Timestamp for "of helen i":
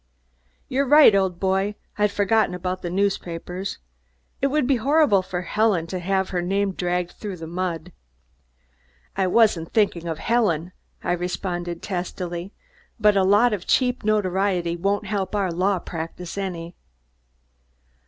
10.07-11.11